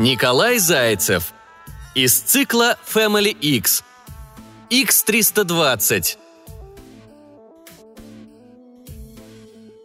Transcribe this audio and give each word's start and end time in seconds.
Николай 0.00 0.58
Зайцев. 0.58 1.34
Из 1.94 2.20
цикла 2.20 2.78
Family 2.90 3.36
X. 3.38 3.84
X320. 4.70 6.16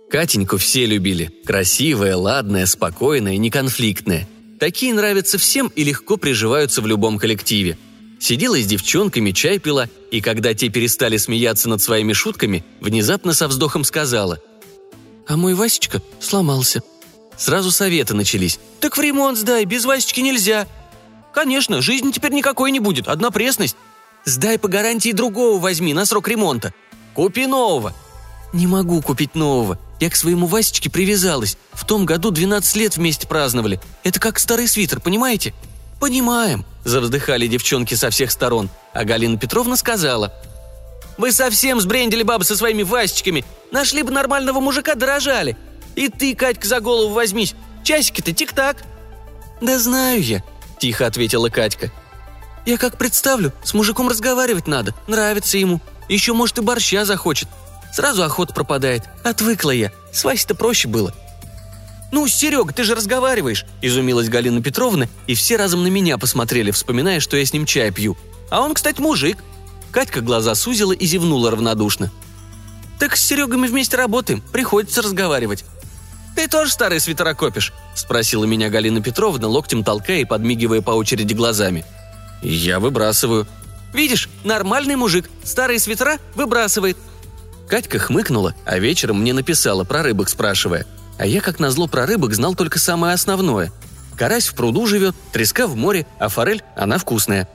Катеньку 0.09 0.55
все 0.55 0.85
любили. 0.85 1.33
Красивая, 1.45 2.15
ладная, 2.15 2.65
спокойная, 2.65 3.35
неконфликтная. 3.35 4.25
Такие 4.57 4.93
нравятся 4.93 5.37
всем 5.37 5.67
и 5.75 5.83
легко 5.83 6.15
приживаются 6.15 6.81
в 6.81 6.87
любом 6.87 7.17
коллективе. 7.17 7.77
Сидела 8.17 8.57
с 8.57 8.65
девчонками, 8.65 9.31
чай 9.31 9.59
пила, 9.59 9.89
и 10.11 10.21
когда 10.21 10.53
те 10.53 10.69
перестали 10.69 11.17
смеяться 11.17 11.67
над 11.67 11.81
своими 11.81 12.13
шутками, 12.13 12.63
внезапно 12.79 13.33
со 13.33 13.49
вздохом 13.49 13.83
сказала. 13.83 14.39
«А 15.27 15.35
мой 15.35 15.55
Васечка 15.55 16.01
сломался». 16.21 16.83
Сразу 17.37 17.71
советы 17.71 18.13
начались. 18.13 18.59
«Так 18.79 18.97
в 18.97 19.01
ремонт 19.01 19.37
сдай, 19.37 19.65
без 19.65 19.85
Васечки 19.85 20.21
нельзя». 20.21 20.67
«Конечно, 21.33 21.81
жизни 21.81 22.11
теперь 22.11 22.31
никакой 22.31 22.71
не 22.71 22.79
будет, 22.79 23.07
одна 23.07 23.29
пресность». 23.29 23.75
«Сдай 24.23 24.57
по 24.57 24.67
гарантии 24.67 25.11
другого 25.11 25.59
возьми 25.59 25.93
на 25.93 26.05
срок 26.05 26.27
ремонта». 26.27 26.73
«Купи 27.13 27.45
нового». 27.45 27.93
«Не 28.53 28.67
могу 28.67 29.01
купить 29.01 29.35
нового. 29.35 29.77
Я 29.99 30.09
к 30.09 30.15
своему 30.15 30.47
Васечке 30.47 30.89
привязалась. 30.89 31.57
В 31.73 31.85
том 31.85 32.05
году 32.05 32.31
12 32.31 32.75
лет 32.77 32.95
вместе 32.95 33.27
праздновали. 33.27 33.79
Это 34.03 34.19
как 34.19 34.39
старый 34.39 34.67
свитер, 34.67 35.01
понимаете?» 35.01 35.53
«Понимаем»,– 35.99 36.65
завздыхали 36.85 37.47
девчонки 37.47 37.95
со 37.95 38.09
всех 38.09 38.31
сторон, 38.31 38.69
а 38.93 39.03
Галина 39.03 39.37
Петровна 39.37 39.75
сказала. 39.75 40.33
«Вы 41.17 41.31
совсем 41.31 41.79
сбрендили, 41.79 42.23
бабы, 42.23 42.43
со 42.43 42.55
своими 42.55 42.83
Васечками. 42.83 43.45
Нашли 43.71 44.03
бы 44.03 44.11
нормального 44.11 44.59
мужика, 44.59 44.95
дорожали. 44.95 45.57
И 45.95 46.09
ты, 46.09 46.35
Катька, 46.35 46.67
за 46.67 46.79
голову 46.79 47.13
возьмись. 47.13 47.55
Часики-то 47.83 48.33
тик-так». 48.33 48.83
«Да 49.61 49.79
знаю 49.79 50.21
я»,– 50.21 50.43
тихо 50.79 51.05
ответила 51.05 51.49
Катька. 51.49 51.91
«Я 52.65 52.77
как 52.77 52.97
представлю, 52.97 53.53
с 53.63 53.73
мужиком 53.73 54.09
разговаривать 54.09 54.67
надо, 54.67 54.93
нравится 55.07 55.57
ему. 55.57 55.81
Еще, 56.09 56.33
может, 56.33 56.57
и 56.57 56.61
борща 56.61 57.05
захочет. 57.05 57.47
Сразу 57.93 58.23
охота 58.23 58.53
пропадает. 58.53 59.03
Отвыкла 59.23 59.71
я. 59.71 59.91
С 60.11 60.23
Васей-то 60.23 60.53
проще 60.53 60.87
было. 60.87 61.13
«Ну, 62.11 62.27
Серега, 62.27 62.73
ты 62.73 62.83
же 62.83 62.95
разговариваешь!»– 62.95 63.65
изумилась 63.81 64.29
Галина 64.29 64.61
Петровна, 64.61 65.07
и 65.27 65.33
все 65.33 65.57
разом 65.57 65.83
на 65.83 65.87
меня 65.87 66.17
посмотрели, 66.17 66.71
вспоминая, 66.71 67.19
что 67.19 67.35
я 67.35 67.45
с 67.45 67.51
ним 67.51 67.65
чай 67.65 67.91
пью. 67.91 68.15
«А 68.49 68.61
он, 68.61 68.73
кстати, 68.73 69.01
мужик!» 69.01 69.37
Катька 69.91 70.21
глаза 70.21 70.55
сузила 70.55 70.91
и 70.91 71.05
зевнула 71.05 71.51
равнодушно. 71.51 72.11
«Так 72.99 73.17
с 73.17 73.25
Серегой 73.25 73.57
мы 73.57 73.67
вместе 73.67 73.97
работаем, 73.97 74.41
приходится 74.41 75.01
разговаривать». 75.01 75.65
«Ты 76.35 76.47
тоже 76.47 76.71
старый 76.71 76.99
свитера 76.99 77.33
копишь?»– 77.33 77.73
спросила 77.95 78.45
меня 78.45 78.69
Галина 78.69 79.01
Петровна, 79.01 79.47
локтем 79.47 79.83
толкая 79.83 80.19
и 80.19 80.25
подмигивая 80.25 80.81
по 80.81 80.91
очереди 80.91 81.33
глазами. 81.33 81.85
«Я 82.41 82.79
выбрасываю». 82.79 83.47
«Видишь, 83.93 84.29
нормальный 84.43 84.97
мужик, 84.97 85.29
старые 85.43 85.79
свитера 85.79 86.17
выбрасывает», 86.35 86.97
Катька 87.67 87.97
хмыкнула, 87.97 88.53
а 88.65 88.77
вечером 88.77 89.21
мне 89.21 89.33
написала 89.33 89.83
про 89.83 90.03
рыбок, 90.03 90.29
спрашивая. 90.29 90.85
А 91.17 91.25
я, 91.25 91.41
как 91.41 91.59
назло, 91.59 91.87
про 91.87 92.05
рыбок 92.05 92.33
знал 92.33 92.55
только 92.55 92.77
самое 92.77 93.13
основное. 93.13 93.71
Карась 94.15 94.47
в 94.47 94.55
пруду 94.55 94.85
живет, 94.85 95.15
треска 95.31 95.67
в 95.67 95.75
море, 95.75 96.05
а 96.19 96.29
форель, 96.29 96.63
она 96.75 96.97
вкусная. 96.97 97.47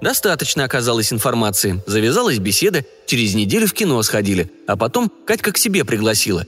Достаточно 0.00 0.64
оказалось 0.64 1.12
информации. 1.12 1.82
Завязалась 1.86 2.38
беседа, 2.38 2.84
через 3.06 3.34
неделю 3.34 3.68
в 3.68 3.72
кино 3.72 4.02
сходили, 4.02 4.50
а 4.66 4.76
потом 4.76 5.12
Катька 5.26 5.52
к 5.52 5.58
себе 5.58 5.84
пригласила. 5.84 6.44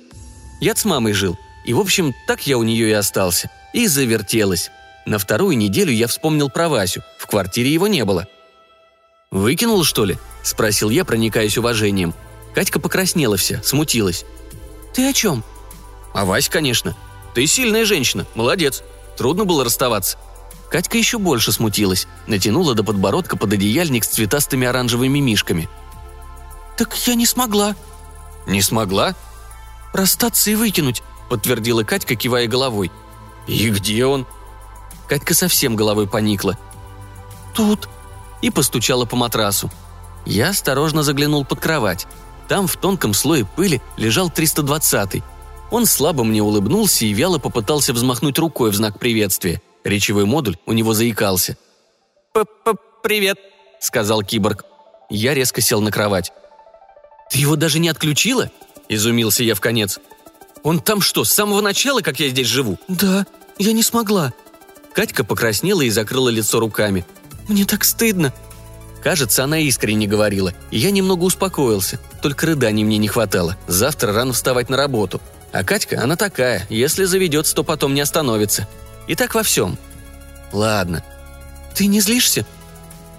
Я 0.60 0.74
с 0.74 0.84
мамой 0.84 1.12
жил, 1.12 1.38
и, 1.64 1.72
в 1.72 1.80
общем, 1.80 2.14
так 2.26 2.46
я 2.46 2.58
у 2.58 2.62
нее 2.62 2.88
и 2.88 2.92
остался. 2.92 3.50
И 3.72 3.86
завертелась. 3.86 4.70
На 5.06 5.18
вторую 5.18 5.56
неделю 5.56 5.92
я 5.92 6.06
вспомнил 6.06 6.50
про 6.50 6.68
Васю. 6.68 7.02
В 7.18 7.26
квартире 7.26 7.72
его 7.72 7.86
не 7.86 8.04
было. 8.04 8.26
«Выкинул, 9.30 9.82
что 9.84 10.04
ли?»– 10.04 10.16
спросил 10.42 10.90
я, 10.90 11.04
проникаясь 11.04 11.58
уважением. 11.58 12.14
Катька 12.54 12.78
покраснела 12.78 13.36
вся, 13.36 13.62
смутилась. 13.62 14.24
«Ты 14.94 15.08
о 15.08 15.12
чем?» 15.12 15.42
«А 16.12 16.24
Вась, 16.24 16.48
конечно. 16.48 16.94
Ты 17.34 17.46
сильная 17.46 17.84
женщина, 17.84 18.26
молодец. 18.34 18.82
Трудно 19.16 19.44
было 19.44 19.64
расставаться». 19.64 20.18
Катька 20.70 20.98
еще 20.98 21.18
больше 21.18 21.52
смутилась, 21.52 22.06
натянула 22.26 22.74
до 22.74 22.84
подбородка 22.84 23.36
под 23.36 23.52
одеяльник 23.52 24.04
с 24.04 24.08
цветастыми 24.08 24.66
оранжевыми 24.66 25.18
мишками. 25.18 25.68
«Так 26.76 26.94
я 27.06 27.14
не 27.14 27.26
смогла». 27.26 27.74
«Не 28.46 28.62
смогла?» 28.62 29.14
«Расстаться 29.92 30.50
и 30.50 30.54
выкинуть»,— 30.54 31.02
подтвердила 31.28 31.82
Катька, 31.82 32.14
кивая 32.14 32.46
головой. 32.46 32.90
«И 33.46 33.70
где 33.70 34.06
он?» 34.06 34.26
Катька 35.08 35.34
совсем 35.34 35.76
головой 35.76 36.08
поникла. 36.08 36.58
«Тут», 37.54 37.88
и 38.44 38.50
постучала 38.50 39.06
по 39.06 39.16
матрасу. 39.16 39.70
Я 40.26 40.50
осторожно 40.50 41.02
заглянул 41.02 41.46
под 41.46 41.60
кровать. 41.60 42.06
Там 42.46 42.66
в 42.66 42.76
тонком 42.76 43.14
слое 43.14 43.46
пыли 43.46 43.80
лежал 43.96 44.28
320-й. 44.28 45.22
Он 45.70 45.86
слабо 45.86 46.24
мне 46.24 46.42
улыбнулся 46.42 47.06
и 47.06 47.14
вяло 47.14 47.38
попытался 47.38 47.94
взмахнуть 47.94 48.38
рукой 48.38 48.70
в 48.70 48.74
знак 48.74 48.98
приветствия. 48.98 49.62
Речевой 49.82 50.26
модуль 50.26 50.58
у 50.66 50.74
него 50.74 50.92
заикался. 50.92 51.56
«П-п-привет»,— 52.34 53.38
сказал 53.80 54.22
киборг. 54.22 54.66
Я 55.08 55.32
резко 55.32 55.62
сел 55.62 55.80
на 55.80 55.90
кровать. 55.90 56.30
«Ты 57.30 57.38
его 57.38 57.56
даже 57.56 57.78
не 57.78 57.88
отключила?»– 57.88 58.50
изумился 58.90 59.42
я 59.42 59.54
в 59.54 59.60
конец. 59.62 59.98
«Он 60.64 60.80
там 60.80 61.00
что, 61.00 61.22
с 61.22 61.30
самого 61.30 61.60
начала, 61.60 62.00
как 62.00 62.18
я 62.18 62.28
здесь 62.28 62.48
живу?» 62.48 62.80
«Да, 62.88 63.26
я 63.58 63.72
не 63.72 63.84
смогла». 63.84 64.32
Катька 64.92 65.22
покраснела 65.22 65.82
и 65.82 65.90
закрыла 65.90 66.28
лицо 66.28 66.58
руками. 66.58 67.06
«Мне 67.46 67.64
так 67.64 67.84
стыдно», 67.84 68.32
Кажется, 69.04 69.44
она 69.44 69.58
искренне 69.58 70.06
говорила, 70.06 70.54
и 70.70 70.78
я 70.78 70.90
немного 70.90 71.24
успокоился. 71.24 72.00
Только 72.22 72.46
рыданий 72.46 72.84
мне 72.84 72.96
не 72.96 73.06
хватало. 73.06 73.54
Завтра 73.66 74.14
рано 74.14 74.32
вставать 74.32 74.70
на 74.70 74.78
работу. 74.78 75.20
А 75.52 75.62
Катька, 75.62 76.02
она 76.02 76.16
такая, 76.16 76.66
если 76.70 77.04
заведется, 77.04 77.54
то 77.54 77.64
потом 77.64 77.92
не 77.92 78.00
остановится. 78.00 78.66
И 79.06 79.14
так 79.14 79.34
во 79.34 79.42
всем. 79.42 79.76
Ладно. 80.52 81.04
Ты 81.74 81.86
не 81.86 82.00
злишься? 82.00 82.46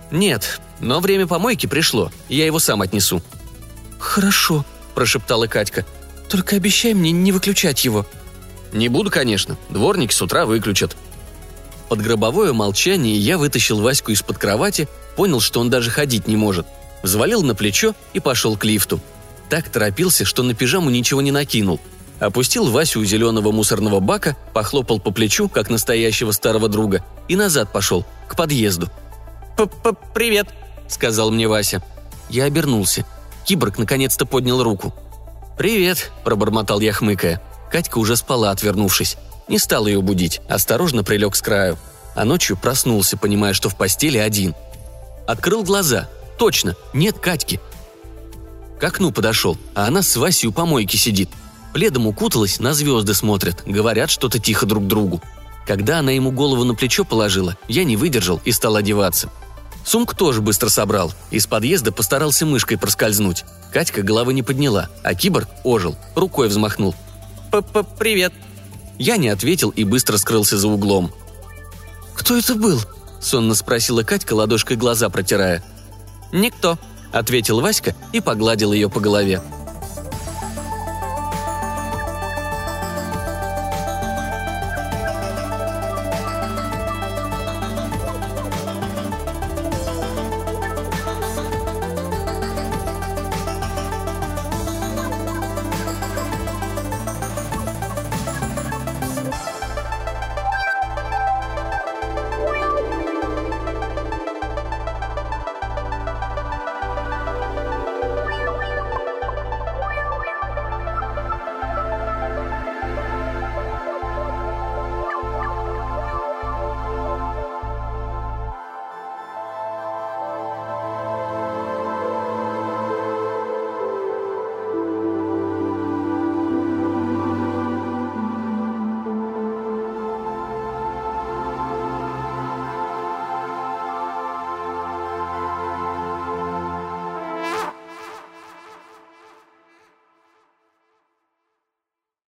Нет, 0.09 0.59
но 0.79 0.99
время 1.01 1.27
помойки 1.27 1.67
пришло, 1.67 2.11
я 2.29 2.47
его 2.47 2.57
сам 2.57 2.81
отнесу. 2.81 3.21
Хорошо, 3.99 4.65
прошептала 4.95 5.45
Катька. 5.45 5.85
Только 6.29 6.55
обещай 6.55 6.93
мне 6.93 7.11
не 7.11 7.31
выключать 7.31 7.85
его. 7.85 8.05
Не 8.73 8.89
буду, 8.89 9.09
конечно. 9.09 9.57
Дворники 9.69 10.13
с 10.13 10.21
утра 10.21 10.45
выключат. 10.45 10.95
Под 11.89 12.01
гробовое 12.01 12.51
молчание 12.51 13.15
я 13.15 13.37
вытащил 13.37 13.79
Ваську 13.79 14.11
из-под 14.11 14.37
кровати, 14.37 14.87
понял, 15.15 15.39
что 15.39 15.59
он 15.59 15.69
даже 15.69 15.91
ходить 15.91 16.27
не 16.27 16.35
может. 16.35 16.65
Взвалил 17.03 17.43
на 17.43 17.53
плечо 17.53 17.93
и 18.13 18.19
пошел 18.19 18.57
к 18.57 18.65
лифту. 18.65 18.99
Так 19.49 19.69
торопился, 19.69 20.25
что 20.25 20.41
на 20.43 20.55
пижаму 20.55 20.89
ничего 20.89 21.21
не 21.21 21.31
накинул. 21.31 21.79
Опустил 22.19 22.69
Васю 22.71 23.01
у 23.01 23.05
зеленого 23.05 23.51
мусорного 23.51 23.99
бака, 23.99 24.35
похлопал 24.53 24.99
по 24.99 25.11
плечу, 25.11 25.49
как 25.49 25.69
настоящего 25.69 26.31
старого 26.31 26.69
друга, 26.69 27.05
и 27.27 27.35
назад 27.35 27.71
пошел, 27.71 28.05
к 28.27 28.35
подъезду. 28.35 28.89
«П-п-привет»,— 29.57 30.47
сказал 30.87 31.29
мне 31.29 31.47
Вася. 31.47 31.83
Я 32.29 32.45
обернулся. 32.45 33.05
Киборг 33.45 33.77
наконец-то 33.77 34.25
поднял 34.25 34.63
руку. 34.63 34.93
«Привет»,— 35.57 36.11
пробормотал 36.23 36.79
я, 36.79 36.91
хмыкая. 36.93 37.41
Катька 37.71 37.97
уже 37.97 38.15
спала, 38.15 38.51
отвернувшись. 38.51 39.17
Не 39.47 39.59
стал 39.59 39.87
ее 39.87 40.01
будить, 40.01 40.41
осторожно 40.49 41.03
прилег 41.03 41.35
с 41.35 41.41
краю. 41.41 41.77
А 42.15 42.25
ночью 42.25 42.57
проснулся, 42.57 43.17
понимая, 43.17 43.53
что 43.53 43.69
в 43.69 43.75
постели 43.75 44.17
один. 44.17 44.55
Открыл 45.27 45.63
глаза. 45.63 46.09
Точно, 46.37 46.75
нет 46.93 47.19
Катьки. 47.19 47.59
К 48.79 48.83
окну 48.83 49.11
подошел, 49.11 49.57
а 49.73 49.87
она 49.87 50.01
с 50.01 50.15
Васей 50.15 50.49
у 50.49 50.51
помойки 50.51 50.97
сидит. 50.97 51.29
Пледом 51.73 52.07
укуталась, 52.07 52.59
на 52.59 52.73
звезды 52.73 53.13
смотрят, 53.13 53.63
говорят 53.65 54.09
что-то 54.09 54.39
тихо 54.39 54.65
друг 54.65 54.87
другу. 54.87 55.21
Когда 55.65 55.99
она 55.99 56.11
ему 56.11 56.31
голову 56.31 56.63
на 56.63 56.75
плечо 56.75 57.03
положила, 57.03 57.57
я 57.67 57.83
не 57.83 57.97
выдержал 57.97 58.39
и 58.45 58.51
стал 58.51 58.75
одеваться. 58.75 59.29
Сумку 59.85 60.15
тоже 60.15 60.41
быстро 60.41 60.69
собрал. 60.69 61.13
Из 61.31 61.45
подъезда 61.47 61.91
постарался 61.91 62.45
мышкой 62.45 62.77
проскользнуть. 62.77 63.45
Катька 63.71 64.01
головы 64.01 64.33
не 64.33 64.43
подняла, 64.43 64.89
а 65.03 65.13
киборг 65.13 65.47
ожил, 65.63 65.95
рукой 66.15 66.47
взмахнул. 66.47 66.95
«П-п-привет», 67.51 68.33
я 68.97 69.17
не 69.17 69.29
ответил 69.29 69.69
и 69.69 69.83
быстро 69.83 70.17
скрылся 70.17 70.57
за 70.57 70.67
углом. 70.67 71.11
«Кто 72.15 72.37
это 72.37 72.55
был?»– 72.55 72.79
сонно 73.21 73.55
спросила 73.55 74.03
Катька, 74.03 74.33
ладошкой 74.33 74.77
глаза 74.77 75.09
протирая. 75.09 75.63
«Никто»,– 76.31 76.79
ответил 77.11 77.59
Васька 77.59 77.95
и 78.13 78.21
погладил 78.21 78.71
ее 78.71 78.89
по 78.89 78.99
голове. 78.99 79.41